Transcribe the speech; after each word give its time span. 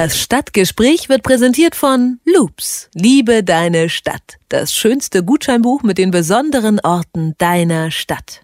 Das 0.00 0.16
Stadtgespräch 0.16 1.08
wird 1.08 1.24
präsentiert 1.24 1.74
von 1.74 2.20
Loops. 2.24 2.88
Liebe 2.94 3.42
deine 3.42 3.88
Stadt. 3.88 4.38
Das 4.48 4.72
schönste 4.72 5.24
Gutscheinbuch 5.24 5.82
mit 5.82 5.98
den 5.98 6.12
besonderen 6.12 6.78
Orten 6.78 7.34
deiner 7.38 7.90
Stadt. 7.90 8.42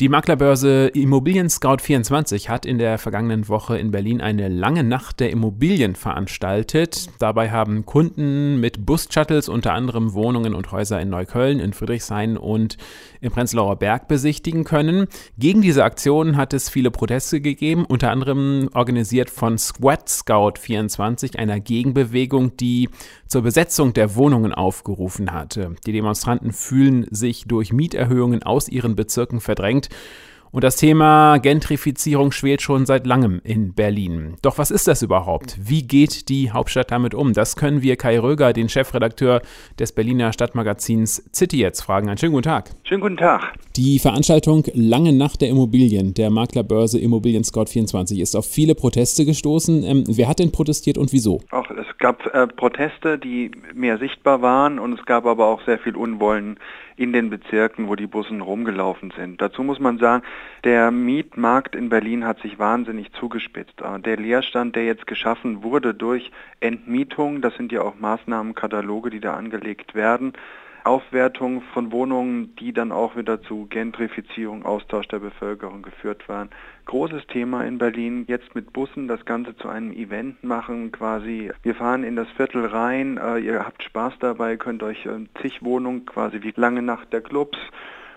Die 0.00 0.08
Maklerbörse 0.08 0.88
Immobilien 0.88 1.50
Scout 1.50 1.76
24 1.82 2.48
hat 2.48 2.64
in 2.64 2.78
der 2.78 2.96
vergangenen 2.96 3.48
Woche 3.48 3.78
in 3.78 3.90
Berlin 3.90 4.22
eine 4.22 4.48
lange 4.48 4.82
Nacht 4.82 5.20
der 5.20 5.30
Immobilien 5.30 5.94
veranstaltet. 5.94 7.08
Dabei 7.18 7.50
haben 7.50 7.84
Kunden 7.84 8.58
mit 8.58 8.86
Bus-Shuttles 8.86 9.50
unter 9.50 9.74
anderem 9.74 10.14
Wohnungen 10.14 10.54
und 10.54 10.72
Häuser 10.72 10.98
in 11.02 11.10
Neukölln, 11.10 11.60
in 11.60 11.74
Friedrichshain 11.74 12.38
und 12.38 12.78
im 13.22 13.32
Prenzlauer 13.32 13.76
Berg 13.76 14.08
besichtigen 14.08 14.64
können. 14.64 15.06
Gegen 15.38 15.62
diese 15.62 15.84
Aktion 15.84 16.36
hat 16.36 16.52
es 16.52 16.68
viele 16.68 16.90
Proteste 16.90 17.40
gegeben, 17.40 17.86
unter 17.86 18.10
anderem 18.10 18.68
organisiert 18.74 19.30
von 19.30 19.56
Squad 19.56 20.08
Scout 20.08 20.54
24, 20.58 21.38
einer 21.38 21.60
Gegenbewegung, 21.60 22.56
die 22.56 22.90
zur 23.28 23.42
Besetzung 23.42 23.94
der 23.94 24.16
Wohnungen 24.16 24.52
aufgerufen 24.52 25.32
hatte. 25.32 25.76
Die 25.86 25.92
Demonstranten 25.92 26.52
fühlen 26.52 27.06
sich 27.10 27.44
durch 27.44 27.72
Mieterhöhungen 27.72 28.42
aus 28.42 28.68
ihren 28.68 28.96
Bezirken 28.96 29.40
verdrängt 29.40 29.88
und 30.52 30.62
das 30.62 30.76
Thema 30.76 31.38
Gentrifizierung 31.38 32.30
schwelt 32.30 32.60
schon 32.60 32.84
seit 32.84 33.06
langem 33.06 33.40
in 33.42 33.72
Berlin. 33.74 34.36
Doch 34.42 34.58
was 34.58 34.70
ist 34.70 34.86
das 34.86 35.02
überhaupt? 35.02 35.56
Wie 35.58 35.82
geht 35.82 36.28
die 36.28 36.50
Hauptstadt 36.50 36.90
damit 36.90 37.14
um? 37.14 37.32
Das 37.32 37.56
können 37.56 37.80
wir 37.80 37.96
Kai 37.96 38.20
Röger, 38.20 38.52
den 38.52 38.68
Chefredakteur 38.68 39.40
des 39.78 39.92
Berliner 39.92 40.32
Stadtmagazins 40.32 41.24
City 41.34 41.58
jetzt 41.58 41.80
fragen. 41.80 42.08
Einen 42.08 42.18
schönen 42.18 42.32
guten 42.32 42.44
Tag. 42.44 42.70
Schönen 42.84 43.00
guten 43.00 43.16
Tag. 43.16 43.54
Die 43.76 43.98
Veranstaltung 43.98 44.64
Lange 44.74 45.14
Nacht 45.14 45.40
der 45.40 45.48
Immobilien 45.48 46.12
der 46.12 46.28
Maklerbörse 46.28 46.98
Immobilien 46.98 47.44
Scout 47.44 47.66
24 47.66 48.20
ist 48.20 48.36
auf 48.36 48.44
viele 48.44 48.74
Proteste 48.74 49.24
gestoßen. 49.24 49.82
Ähm, 49.84 50.04
wer 50.06 50.28
hat 50.28 50.38
denn 50.38 50.52
protestiert 50.52 50.98
und 50.98 51.12
wieso? 51.12 51.40
Auch 51.50 51.70
es 51.70 51.86
gab 51.98 52.26
äh, 52.34 52.46
Proteste, 52.46 53.18
die 53.18 53.52
mehr 53.74 53.96
sichtbar 53.96 54.42
waren 54.42 54.78
und 54.78 54.98
es 54.98 55.06
gab 55.06 55.24
aber 55.24 55.46
auch 55.46 55.64
sehr 55.64 55.78
viel 55.78 55.96
Unwollen 55.96 56.58
in 56.96 57.12
den 57.12 57.30
Bezirken, 57.30 57.88
wo 57.88 57.96
die 57.96 58.06
Bussen 58.06 58.40
rumgelaufen 58.40 59.12
sind. 59.16 59.40
Dazu 59.40 59.62
muss 59.62 59.78
man 59.78 59.98
sagen, 59.98 60.22
der 60.64 60.90
Mietmarkt 60.90 61.74
in 61.74 61.88
Berlin 61.88 62.24
hat 62.24 62.40
sich 62.40 62.58
wahnsinnig 62.58 63.12
zugespitzt. 63.12 63.80
Äh, 63.80 64.00
der 64.00 64.16
Leerstand, 64.16 64.76
der 64.76 64.84
jetzt 64.84 65.06
geschaffen 65.06 65.62
wurde 65.62 65.94
durch 65.94 66.30
Entmietung, 66.60 67.40
das 67.40 67.54
sind 67.56 67.72
ja 67.72 67.82
auch 67.82 67.98
Maßnahmenkataloge, 67.98 69.10
die 69.10 69.20
da 69.20 69.34
angelegt 69.34 69.94
werden, 69.94 70.32
Aufwertung 70.84 71.62
von 71.72 71.92
Wohnungen, 71.92 72.56
die 72.56 72.72
dann 72.72 72.92
auch 72.92 73.16
wieder 73.16 73.42
zu 73.42 73.66
Gentrifizierung, 73.66 74.64
Austausch 74.64 75.06
der 75.08 75.20
Bevölkerung 75.20 75.82
geführt 75.82 76.28
waren. 76.28 76.50
Großes 76.86 77.26
Thema 77.28 77.64
in 77.64 77.78
Berlin, 77.78 78.24
jetzt 78.26 78.54
mit 78.54 78.72
Bussen 78.72 79.06
das 79.06 79.24
Ganze 79.24 79.56
zu 79.56 79.68
einem 79.68 79.92
Event 79.92 80.42
machen 80.42 80.90
quasi. 80.90 81.50
Wir 81.62 81.74
fahren 81.74 82.02
in 82.02 82.16
das 82.16 82.28
Viertel 82.30 82.66
rein, 82.66 83.18
äh, 83.18 83.38
ihr 83.38 83.64
habt 83.64 83.82
Spaß 83.82 84.14
dabei, 84.18 84.56
könnt 84.56 84.82
euch 84.82 85.06
äh, 85.06 85.24
zig 85.40 85.62
Wohnungen 85.62 86.06
quasi 86.06 86.42
wie 86.42 86.52
lange 86.56 86.82
Nacht 86.82 87.12
der 87.12 87.20
Clubs 87.20 87.58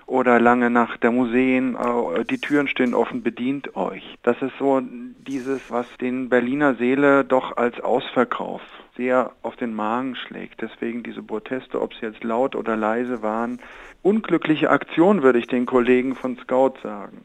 oder 0.07 0.39
lange 0.39 0.69
Nacht 0.69 1.03
der 1.03 1.11
Museen, 1.11 1.75
äh, 1.75 2.25
die 2.25 2.39
Türen 2.39 2.67
stehen 2.67 2.93
offen, 2.93 3.23
bedient 3.23 3.75
euch. 3.75 4.17
Das 4.23 4.41
ist 4.41 4.53
so 4.57 4.81
dieses, 4.81 5.71
was 5.71 5.87
den 5.97 6.29
Berliner 6.29 6.75
Seele 6.75 7.23
doch 7.23 7.57
als 7.57 7.79
Ausverkauf 7.79 8.61
sehr 8.97 9.31
auf 9.41 9.55
den 9.55 9.73
Magen 9.73 10.15
schlägt. 10.15 10.61
Deswegen 10.61 11.03
diese 11.03 11.21
Proteste, 11.21 11.81
ob 11.81 11.93
sie 11.93 12.05
jetzt 12.05 12.23
laut 12.23 12.55
oder 12.55 12.75
leise 12.75 13.21
waren, 13.21 13.59
unglückliche 14.01 14.69
Aktion, 14.69 15.23
würde 15.23 15.39
ich 15.39 15.47
den 15.47 15.65
Kollegen 15.65 16.15
von 16.15 16.37
Scout 16.37 16.75
sagen. 16.83 17.21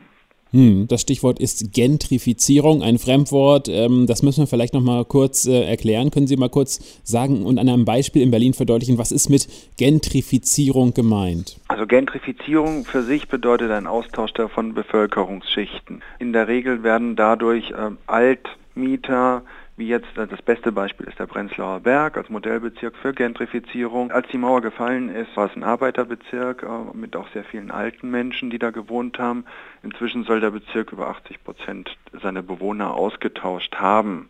Hm, 0.53 0.89
das 0.89 1.03
Stichwort 1.03 1.39
ist 1.39 1.73
Gentrifizierung, 1.73 2.83
ein 2.83 2.99
Fremdwort. 2.99 3.69
Ähm, 3.69 4.07
das 4.09 4.23
müssen 4.23 4.43
wir 4.43 4.47
vielleicht 4.49 4.75
noch 4.75 4.83
mal 4.83 5.05
kurz 5.05 5.47
äh, 5.47 5.63
erklären. 5.63 6.11
Können 6.11 6.27
Sie 6.27 6.37
mal 6.37 6.49
kurz 6.49 6.81
sagen 7.05 7.45
und 7.45 7.59
an 7.59 7.69
einem 7.69 7.85
Beispiel 7.85 8.23
in 8.23 8.33
Berlin 8.33 8.53
verdeutlichen, 8.53 8.99
was 8.99 9.13
ist 9.13 9.29
mit 9.29 9.47
Gentrifizierung 9.77 10.93
gemeint? 10.93 11.61
Also 11.69 11.87
Gentrifizierung 11.87 12.85
für 12.85 13.03
sich 13.03 13.29
bedeutet 13.29 13.71
ein 13.71 13.87
Austausch 13.87 14.33
von 14.53 14.75
Bevölkerungsschichten. 14.75 16.03
In 16.19 16.33
der 16.33 16.49
Regel 16.49 16.83
werden 16.83 17.15
dadurch 17.15 17.71
äh, 17.71 17.91
Altmieter 18.07 19.43
wie 19.81 19.89
jetzt 19.89 20.17
äh, 20.17 20.29
das 20.29 20.41
beste 20.43 20.71
Beispiel 20.71 21.09
ist 21.09 21.19
der 21.19 21.27
Prenzlauer 21.27 21.81
Berg 21.81 22.17
als 22.17 22.29
Modellbezirk 22.29 22.95
für 22.97 23.13
Gentrifizierung. 23.13 24.13
Als 24.13 24.29
die 24.29 24.39
Mauer 24.39 24.61
gefallen 24.61 25.09
ist, 25.09 25.37
war 25.37 25.47
es 25.47 25.57
ein 25.57 25.65
Arbeiterbezirk 25.65 26.63
äh, 26.63 26.97
mit 26.97 27.17
auch 27.17 27.27
sehr 27.33 27.43
vielen 27.43 27.73
alten 27.73 28.11
Menschen, 28.11 28.51
die 28.51 28.59
da 28.61 28.71
gewohnt 28.71 29.19
haben. 29.19 29.45
Inzwischen 29.83 30.23
soll 30.23 30.41
der 30.41 30.51
Bezirk 30.51 30.93
über 30.93 31.09
80 31.09 31.43
Prozent 31.43 31.97
seiner 32.23 32.43
Bewohner 32.43 32.95
ausgetauscht 32.95 33.77
haben. 33.77 34.29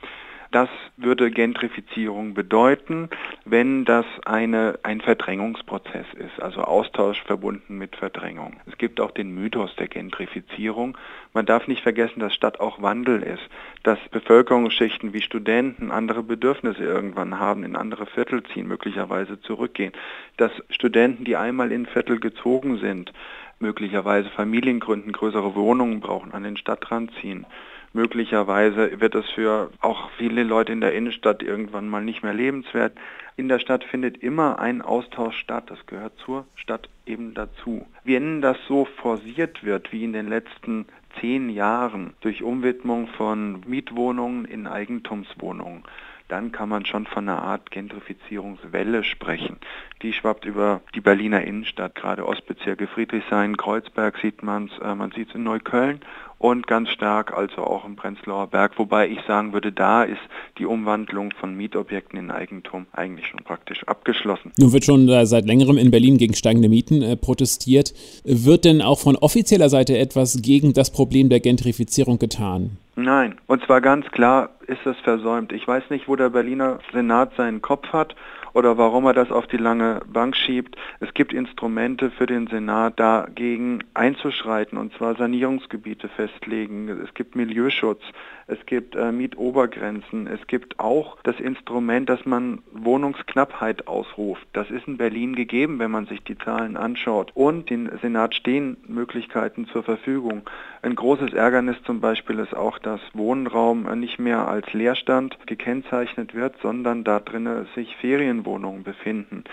Das 0.53 0.69
würde 0.97 1.31
Gentrifizierung 1.31 2.35
bedeuten, 2.35 3.09
wenn 3.45 3.85
das 3.85 4.05
eine, 4.25 4.81
ein 4.83 5.01
Verdrängungsprozess 5.01 6.07
ist, 6.15 6.43
also 6.43 6.63
Austausch 6.63 7.23
verbunden 7.23 7.79
mit 7.79 7.95
Verdrängung. 7.95 8.57
Es 8.67 8.77
gibt 8.77 9.01
auch 9.01 9.13
den 9.13 9.33
Mythos 9.33 9.75
der 9.77 9.87
Gentrifizierung. 9.87 10.99
Man 11.35 11.47
darf 11.47 11.69
nicht 11.69 11.83
vergessen, 11.85 12.19
dass 12.19 12.35
Stadt 12.35 12.59
auch 12.59 12.83
Wandel 12.83 13.23
ist, 13.23 13.43
dass 13.85 14.01
Bevölkerungsschichten 14.11 15.13
wie 15.13 15.23
Studenten 15.23 15.93
andere 15.93 16.25
Bedürfnisse 16.25 16.83
irgendwann 16.83 17.39
haben, 17.39 17.63
in 17.63 17.77
andere 17.77 18.07
Viertel 18.07 18.43
ziehen, 18.53 18.67
möglicherweise 18.67 19.41
zurückgehen, 19.43 19.93
dass 20.37 20.51
Studenten, 20.71 21.25
die 21.25 21.37
einmal 21.37 21.71
in 21.71 21.87
Viertel 21.87 22.19
gezogen 22.19 22.79
sind, 22.79 23.13
möglicherweise 23.61 24.29
Familien 24.31 24.81
gründen, 24.81 25.13
größere 25.13 25.55
Wohnungen 25.55 26.01
brauchen, 26.01 26.33
an 26.33 26.43
den 26.43 26.57
Stadtrand 26.57 27.13
ziehen. 27.21 27.47
Möglicherweise 27.93 29.01
wird 29.01 29.17
es 29.17 29.29
für 29.31 29.71
auch 29.81 30.11
viele 30.17 30.45
Leute 30.45 30.73
in 30.73 30.81
der 30.81 30.95
Innenstadt 30.95 31.43
irgendwann 31.43 31.89
mal 31.89 32.05
nicht 32.05 32.23
mehr 32.23 32.35
lebenswert. 32.35 32.97
In 33.37 33.49
der 33.49 33.59
Stadt 33.59 33.83
findet 33.83 34.23
immer 34.23 34.61
ein 34.61 34.81
Austausch 34.81 35.37
statt. 35.39 35.65
Das 35.69 35.87
gehört 35.87 36.17
zur 36.25 36.47
Stadt 36.55 36.89
eben 37.07 37.35
dazu. 37.35 37.87
Wenn 38.05 38.43
das 38.43 38.57
so 38.69 38.85
forciert 38.85 39.65
wird 39.65 39.93
wie 39.93 40.05
in 40.05 40.13
den 40.13 40.29
letzten 40.29 40.87
zehn 41.21 41.51
Jahren 41.51 42.15
durch 42.21 42.45
Umwidmung 42.45 43.09
von 43.09 43.65
Mietwohnungen 43.67 44.45
in 44.45 44.69
Eigentumswohnungen, 44.69 45.83
dann 46.29 46.53
kann 46.53 46.69
man 46.69 46.87
schon 46.87 47.07
von 47.07 47.29
einer 47.29 47.43
Art 47.43 47.73
Gentrifizierungswelle 47.73 49.03
sprechen. 49.03 49.57
Die 50.03 50.13
schwappt 50.13 50.45
über 50.45 50.81
die 50.95 51.01
Berliner 51.01 51.43
Innenstadt, 51.43 51.97
gerade 51.97 52.25
Ostbezirke 52.25 52.87
Friedrichshain, 52.87 53.57
Kreuzberg 53.57 54.17
sieht 54.19 54.45
man 54.45 54.67
es, 54.67 54.79
äh, 54.79 54.95
man 54.95 55.11
sieht 55.11 55.31
es 55.31 55.35
in 55.35 55.43
Neukölln 55.43 56.01
und 56.41 56.67
ganz 56.67 56.89
stark 56.89 57.37
also 57.37 57.63
auch 57.63 57.85
im 57.85 57.97
Prenzlauer 57.97 58.47
Berg, 58.47 58.79
wobei 58.79 59.09
ich 59.09 59.19
sagen 59.29 59.53
würde, 59.53 59.73
da 59.73 60.03
ist 60.03 60.19
die 60.59 60.65
Umwandlung 60.65 61.33
von 61.39 61.55
Mietobjekten 61.55 62.19
in 62.19 62.31
Eigentum 62.31 62.87
eigentlich 62.93 63.27
schon 63.27 63.45
praktisch 63.45 63.85
abgeschlossen. 63.87 64.51
Nun 64.57 64.73
wird 64.73 64.87
schon 64.87 65.07
seit 65.27 65.45
längerem 65.45 65.77
in 65.77 65.91
Berlin 65.91 66.17
gegen 66.17 66.35
steigende 66.35 66.71
Mieten 66.71 67.03
äh, 67.03 67.17
protestiert. 67.17 67.93
Wird 68.25 68.65
denn 68.65 68.81
auch 68.81 68.99
von 68.99 69.17
offizieller 69.17 69.69
Seite 69.69 69.99
etwas 69.99 70.41
gegen 70.41 70.73
das 70.73 70.91
Problem 70.91 71.29
der 71.29 71.41
Gentrifizierung 71.41 72.19
getan? 72.19 72.79
Nein, 73.03 73.39
und 73.47 73.65
zwar 73.65 73.81
ganz 73.81 74.11
klar 74.11 74.51
ist 74.67 74.85
es 74.85 74.99
versäumt. 75.01 75.53
Ich 75.53 75.67
weiß 75.67 75.89
nicht, 75.89 76.07
wo 76.07 76.17
der 76.17 76.29
Berliner 76.29 76.81
Senat 76.93 77.35
seinen 77.35 77.63
Kopf 77.63 77.93
hat 77.95 78.15
oder 78.53 78.77
warum 78.77 79.07
er 79.07 79.15
das 79.15 79.31
auf 79.31 79.47
die 79.47 79.57
lange 79.57 80.01
Bank 80.07 80.37
schiebt. 80.37 80.77
Es 81.01 81.15
gibt 81.15 81.33
Instrumente 81.33 82.11
für 82.11 82.27
den 82.27 82.47
Senat 82.49 82.99
dagegen 83.01 83.85
einzuschreiten 83.95 84.77
und 84.77 84.93
zwar 84.95 85.17
Sanierungsgebiete 85.17 86.09
festlegen. 86.09 86.89
Es 86.89 87.15
gibt 87.15 87.37
Milieuschutz, 87.37 88.03
es 88.47 88.59
gibt 88.67 88.97
äh, 88.97 89.13
Mietobergrenzen, 89.13 90.27
es 90.27 90.47
gibt 90.47 90.79
auch 90.79 91.19
das 91.23 91.39
Instrument, 91.41 92.09
dass 92.09 92.27
man 92.27 92.63
Wohnungsknappheit 92.73 93.89
ausruft. 93.89 94.47
Das 94.53 94.71
ist 94.71 94.87
in 94.89 94.99
Berlin 94.99 95.37
gegeben, 95.37 95.79
wenn 95.79 95.91
man 95.91 96.07
sich 96.07 96.23
die 96.23 96.37
Zahlen 96.37 96.77
anschaut. 96.77 97.31
Und 97.35 97.71
dem 97.71 97.89
Senat 98.03 98.35
stehen 98.35 98.77
Möglichkeiten 98.87 99.67
zur 99.67 99.85
Verfügung. 99.85 100.43
Ein 100.83 100.95
großes 100.95 101.35
Ärgernis 101.35 101.77
zum 101.85 102.01
Beispiel 102.01 102.39
ist 102.39 102.55
auch, 102.55 102.79
dass 102.79 103.01
Wohnraum 103.13 103.83
nicht 104.01 104.19
mehr 104.19 104.49
als 104.49 104.73
Leerstand 104.73 105.37
gekennzeichnet 105.47 106.35
wird, 106.35 106.57
sondern 106.63 107.05
da 107.05 107.21
drinnen 107.21 107.67
sich 107.75 107.95
Ferienwohnungen 107.97 108.83
befinden 108.83 109.45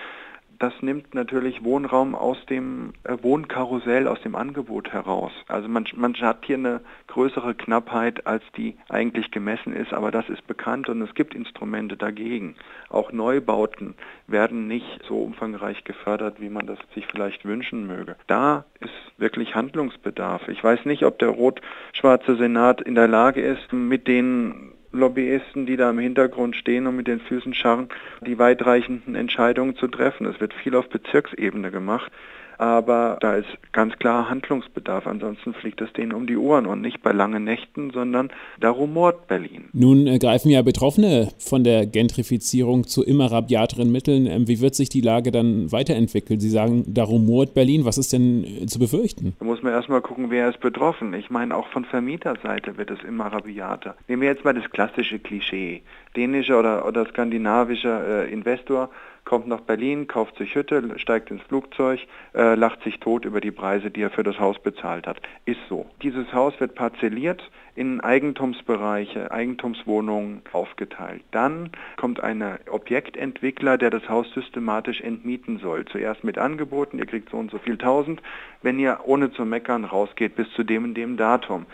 das 0.60 0.74
nimmt 0.82 1.14
natürlich 1.14 1.64
Wohnraum 1.64 2.16
aus 2.16 2.38
dem 2.50 2.94
äh, 3.04 3.18
Wohnkarussell, 3.22 4.08
aus 4.08 4.22
dem 4.22 4.36
Angebot 4.36 4.92
heraus. 4.92 5.32
Also 5.48 5.68
man, 5.68 5.86
man 5.96 6.14
hat 6.16 6.46
hier 6.46 6.58
eine 6.58 6.82
größere 7.08 7.56
Knappheit, 7.56 8.26
als 8.26 8.44
die 8.56 8.76
eigentlich 8.90 9.32
gemessen 9.32 9.74
ist, 9.74 9.94
aber 9.94 10.12
das 10.12 10.30
ist 10.30 10.46
bekannt 10.48 10.90
und 10.90 11.02
es 11.02 11.14
gibt 11.14 11.34
Instrumente 11.34 11.98
dagegen. 11.98 12.56
Auch 12.90 13.12
Neubauten 13.12 13.96
werden 14.28 14.68
nicht 14.68 15.02
so 15.08 15.22
umfangreich 15.22 15.84
gefördert, 15.84 16.40
wie 16.40 16.50
man 16.50 16.66
das 16.66 16.80
sich 16.94 17.06
vielleicht 17.08 17.46
wünschen 17.46 17.88
möge. 17.88 18.16
Da 18.28 18.66
ist 18.80 18.92
wirklich 19.18 19.56
Handlungsbedarf. 19.56 20.48
Ich 20.48 20.64
weiß 20.64 20.86
nicht, 20.86 21.04
ob 21.04 21.20
der 21.20 21.30
rot-schwarze 21.30 22.36
Senat 22.36 22.82
in 22.82 22.96
der 22.96 23.08
Lage 23.08 23.42
ist, 23.42 23.74
mit 23.74 24.08
den 24.08 24.74
Lobbyisten, 24.98 25.66
die 25.66 25.78
da 25.78 25.90
im 25.90 26.00
Hintergrund 26.00 26.56
stehen 26.56 26.88
und 26.88 26.96
mit 26.96 27.08
den 27.08 27.20
Füßen 27.20 27.54
scharren, 27.54 27.90
die 28.26 28.38
weitreichenden 28.38 29.16
Entscheidungen 29.16 29.76
zu 29.76 29.88
treffen. 29.88 30.26
Es 30.26 30.40
wird 30.42 30.54
viel 30.54 30.76
auf 30.76 30.90
Bezirksebene 30.90 31.72
gemacht. 31.72 32.12
Aber 32.58 33.18
da 33.22 33.36
ist 33.36 33.48
ganz 33.72 33.98
klar 33.98 34.30
Handlungsbedarf. 34.30 35.08
Ansonsten 35.08 35.54
fliegt 35.54 35.82
es 35.82 35.92
denen 35.94 36.14
um 36.14 36.28
die 36.28 36.38
Ohren 36.38 36.66
und 36.66 36.82
nicht 36.82 37.02
bei 37.02 37.12
langen 37.12 37.44
Nächten, 37.44 37.92
sondern 37.92 38.30
da 38.60 38.70
rumort 38.70 39.28
Berlin. 39.28 39.66
Nun 39.74 40.08
äh, 40.08 40.18
greifen 40.20 40.50
ja 40.50 40.62
Betroffene 40.62 41.30
von 41.38 41.64
der 41.64 41.86
Gentrifizierung 41.86 42.86
zu 42.86 43.04
immer 43.04 43.32
rabiateren 43.32 43.92
Mitteln. 43.92 44.26
Ähm, 44.26 44.48
wie 44.48 44.60
wird 44.60 44.76
sich 44.76 44.90
die 44.90 45.02
Lage 45.02 45.32
dann 45.32 45.72
weiterentwickeln? 45.72 46.40
Sie 46.40 46.50
sagen, 46.50 46.84
da 46.88 47.04
rumort 47.04 47.54
Berlin. 47.54 47.86
Was 47.86 47.98
ist 47.98 48.14
denn 48.14 48.44
äh, 48.44 48.66
zu 48.66 48.80
befürchten? 48.80 49.36
Da 49.40 49.46
muss 49.46 49.62
man 49.62 49.74
erstmal 49.74 50.02
gucken, 50.02 50.30
wer 50.30 50.50
ist 50.50 50.60
betroffen. 50.60 51.14
Ich 51.14 51.30
meine, 51.30 51.56
auch 51.56 51.68
von 51.70 51.86
Vermieterseite 51.86 52.78
wird 52.78 52.92
es 52.92 53.04
immer 53.04 53.28
rabiater. 53.28 53.96
Nehmen 54.08 54.22
wir 54.22 54.30
jetzt 54.30 54.44
mal 54.44 54.54
das 54.54 54.70
klassische 54.72 55.20
Klischee. 55.20 55.82
Dänischer 56.16 56.60
oder, 56.60 56.88
oder 56.88 57.06
skandinavischer 57.06 58.26
äh, 58.26 58.32
Investor 58.32 58.90
kommt 59.28 59.46
nach 59.46 59.60
Berlin, 59.60 60.08
kauft 60.08 60.38
sich 60.38 60.56
Hütte, 60.56 60.82
steigt 60.98 61.30
ins 61.32 61.42
Flugzeug, 61.44 62.00
äh, 62.34 62.56
lacht 62.56 62.82
sich 62.84 62.98
tot 63.02 63.26
über 63.26 63.42
die 63.42 63.52
Preise, 63.52 63.92
die 63.92 64.02
er 64.02 64.10
für 64.10 64.24
das 64.24 64.40
Haus 64.40 64.58
bezahlt 64.58 65.06
hat. 65.06 65.18
Ist 65.44 65.60
so. 65.68 65.86
Dieses 66.02 66.32
Haus 66.32 66.58
wird 66.62 66.76
parzelliert 66.76 67.44
in 67.76 68.00
Eigentumsbereiche, 68.00 69.30
Eigentumswohnungen 69.30 70.44
aufgeteilt. 70.54 71.24
Dann 71.32 71.72
kommt 71.98 72.24
ein 72.24 72.42
Objektentwickler, 72.72 73.78
der 73.78 73.90
das 73.90 74.08
Haus 74.08 74.32
systematisch 74.34 75.02
entmieten 75.02 75.60
soll. 75.60 75.84
Zuerst 75.86 76.24
mit 76.24 76.38
Angeboten, 76.38 76.98
ihr 76.98 77.06
kriegt 77.06 77.30
so 77.30 77.38
und 77.38 77.52
so 77.52 77.58
viel 77.58 77.78
tausend, 77.78 78.22
wenn 78.62 78.80
ihr 78.80 79.02
ohne 79.04 79.32
zu 79.34 79.44
meckern 79.44 79.84
rausgeht 79.84 80.38
bis 80.38 80.50
zu 80.54 80.64
dem 80.64 80.86
und 80.86 80.94
dem 80.94 81.18
Datum. 81.18 81.66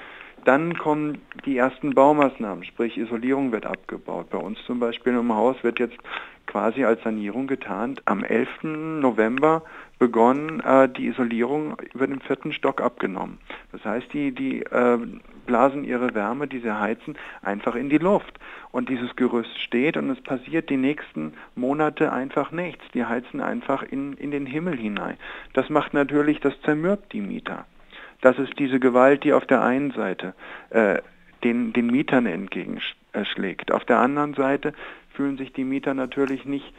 Dann 0.45 0.77
kommen 0.77 1.19
die 1.45 1.57
ersten 1.57 1.93
Baumaßnahmen, 1.93 2.65
sprich 2.65 2.97
Isolierung 2.97 3.51
wird 3.51 3.65
abgebaut. 3.65 4.29
Bei 4.29 4.37
uns 4.37 4.57
zum 4.65 4.79
Beispiel 4.79 5.13
im 5.13 5.33
Haus 5.33 5.63
wird 5.63 5.79
jetzt 5.79 5.97
quasi 6.45 6.83
als 6.83 7.01
Sanierung 7.03 7.47
getarnt. 7.47 8.01
Am 8.05 8.23
11. 8.23 8.63
November 8.63 9.63
begonnen, 9.99 10.59
äh, 10.59 10.89
die 10.89 11.07
Isolierung 11.07 11.77
über 11.93 12.07
den 12.07 12.19
vierten 12.19 12.51
Stock 12.51 12.81
abgenommen. 12.81 13.37
Das 13.71 13.85
heißt, 13.85 14.11
die, 14.11 14.33
die 14.33 14.63
äh, 14.63 14.99
blasen 15.45 15.85
ihre 15.85 16.13
Wärme, 16.13 16.47
die 16.47 16.59
sie 16.59 16.77
heizen, 16.77 17.17
einfach 17.41 17.75
in 17.75 17.89
die 17.89 17.97
Luft. 17.97 18.37
Und 18.71 18.89
dieses 18.89 19.15
Gerüst 19.15 19.57
steht 19.59 19.97
und 19.97 20.09
es 20.09 20.19
passiert 20.21 20.69
die 20.69 20.77
nächsten 20.77 21.33
Monate 21.55 22.11
einfach 22.11 22.51
nichts. 22.51 22.83
Die 22.93 23.05
heizen 23.05 23.39
einfach 23.39 23.83
in, 23.83 24.13
in 24.13 24.31
den 24.31 24.45
Himmel 24.45 24.77
hinein. 24.77 25.17
Das 25.53 25.69
macht 25.69 25.93
natürlich, 25.93 26.39
das 26.41 26.59
zermürbt 26.61 27.13
die 27.13 27.21
Mieter. 27.21 27.65
Das 28.23 28.39
ist 28.39 28.57
diese 28.57 28.79
Gewalt, 28.79 29.25
die 29.25 29.33
auf 29.33 29.45
der 29.45 29.61
einen 29.61 29.91
Seite 29.91 30.33
äh, 30.69 30.99
den, 31.43 31.73
den 31.73 31.87
Mietern 31.87 32.25
entgegenschlägt. 32.25 33.73
Auf 33.73 33.83
der 33.83 33.99
anderen 33.99 34.33
Seite 34.33 34.71
fühlen 35.13 35.37
sich 35.37 35.51
die 35.51 35.65
Mieter 35.65 35.93
natürlich 35.93 36.45
nicht, 36.45 36.73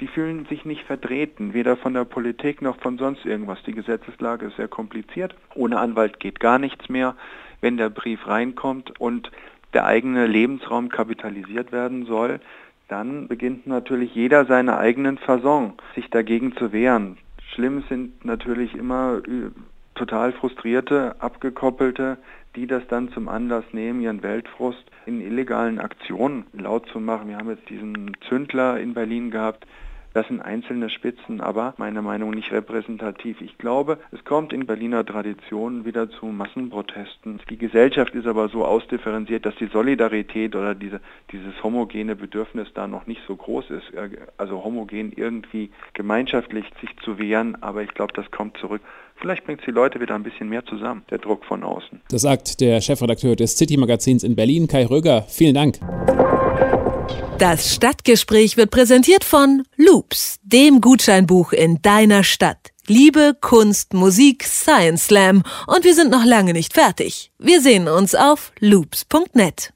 die 0.00 0.08
fühlen 0.08 0.46
sich 0.46 0.64
nicht 0.64 0.82
vertreten, 0.82 1.54
weder 1.54 1.76
von 1.76 1.94
der 1.94 2.04
Politik 2.04 2.62
noch 2.62 2.80
von 2.80 2.98
sonst 2.98 3.24
irgendwas. 3.24 3.62
Die 3.62 3.74
Gesetzeslage 3.74 4.46
ist 4.46 4.56
sehr 4.56 4.66
kompliziert. 4.66 5.36
Ohne 5.54 5.78
Anwalt 5.78 6.18
geht 6.18 6.40
gar 6.40 6.58
nichts 6.58 6.88
mehr. 6.88 7.14
Wenn 7.60 7.76
der 7.76 7.90
Brief 7.90 8.26
reinkommt 8.26 9.00
und 9.00 9.30
der 9.74 9.86
eigene 9.86 10.26
Lebensraum 10.26 10.88
kapitalisiert 10.88 11.70
werden 11.70 12.06
soll, 12.06 12.40
dann 12.88 13.28
beginnt 13.28 13.68
natürlich 13.68 14.16
jeder 14.16 14.46
seine 14.46 14.78
eigenen 14.78 15.16
Fasson, 15.16 15.74
sich 15.94 16.10
dagegen 16.10 16.56
zu 16.56 16.72
wehren. 16.72 17.18
Schlimm 17.54 17.84
sind 17.88 18.24
natürlich 18.24 18.74
immer 18.74 19.22
total 19.98 20.32
frustrierte, 20.32 21.16
abgekoppelte, 21.18 22.16
die 22.56 22.66
das 22.66 22.82
dann 22.88 23.10
zum 23.10 23.28
Anlass 23.28 23.64
nehmen, 23.72 24.00
ihren 24.00 24.22
Weltfrust 24.22 24.84
in 25.06 25.20
illegalen 25.20 25.78
Aktionen 25.78 26.46
laut 26.52 26.88
zu 26.88 27.00
machen. 27.00 27.28
Wir 27.28 27.36
haben 27.36 27.50
jetzt 27.50 27.68
diesen 27.68 28.16
Zündler 28.28 28.80
in 28.80 28.94
Berlin 28.94 29.30
gehabt, 29.30 29.66
das 30.14 30.28
sind 30.28 30.40
einzelne 30.40 30.90
Spitzen, 30.90 31.40
aber 31.40 31.74
meiner 31.76 32.02
Meinung 32.02 32.30
nach 32.30 32.38
nicht 32.38 32.52
repräsentativ. 32.52 33.40
Ich 33.40 33.58
glaube, 33.58 33.98
es 34.12 34.24
kommt 34.24 34.52
in 34.52 34.66
Berliner 34.66 35.04
Tradition 35.04 35.84
wieder 35.84 36.08
zu 36.10 36.26
Massenprotesten. 36.26 37.40
Die 37.50 37.58
Gesellschaft 37.58 38.14
ist 38.14 38.26
aber 38.26 38.48
so 38.48 38.64
ausdifferenziert, 38.64 39.44
dass 39.44 39.56
die 39.56 39.66
Solidarität 39.66 40.54
oder 40.54 40.74
diese, 40.74 41.00
dieses 41.32 41.62
homogene 41.62 42.16
Bedürfnis 42.16 42.68
da 42.74 42.86
noch 42.86 43.06
nicht 43.06 43.20
so 43.26 43.36
groß 43.36 43.70
ist. 43.70 43.92
Also 44.36 44.62
homogen 44.62 45.12
irgendwie 45.14 45.70
gemeinschaftlich 45.94 46.64
sich 46.80 46.90
zu 47.04 47.18
wehren, 47.18 47.60
aber 47.62 47.82
ich 47.82 47.92
glaube, 47.94 48.12
das 48.14 48.30
kommt 48.30 48.56
zurück. 48.58 48.82
Vielleicht 49.16 49.44
bringt 49.44 49.60
es 49.60 49.66
die 49.66 49.72
Leute 49.72 50.00
wieder 50.00 50.14
ein 50.14 50.22
bisschen 50.22 50.48
mehr 50.48 50.64
zusammen, 50.64 51.02
der 51.10 51.18
Druck 51.18 51.44
von 51.44 51.64
außen. 51.64 52.00
Das 52.08 52.22
sagt 52.22 52.60
der 52.60 52.80
Chefredakteur 52.80 53.34
des 53.34 53.56
City-Magazins 53.56 54.22
in 54.22 54.36
Berlin, 54.36 54.68
Kai 54.68 54.86
Röger. 54.86 55.22
Vielen 55.22 55.54
Dank. 55.54 55.80
Das 57.38 57.72
Stadtgespräch 57.72 58.56
wird 58.56 58.72
präsentiert 58.72 59.22
von 59.22 59.62
Loops, 59.76 60.40
dem 60.42 60.80
Gutscheinbuch 60.80 61.52
in 61.52 61.80
deiner 61.82 62.24
Stadt. 62.24 62.72
Liebe, 62.88 63.36
Kunst, 63.40 63.94
Musik, 63.94 64.42
Science 64.42 65.04
Slam 65.04 65.44
und 65.68 65.84
wir 65.84 65.94
sind 65.94 66.10
noch 66.10 66.24
lange 66.24 66.52
nicht 66.52 66.72
fertig. 66.72 67.30
Wir 67.38 67.60
sehen 67.60 67.86
uns 67.86 68.16
auf 68.16 68.50
loops.net. 68.58 69.72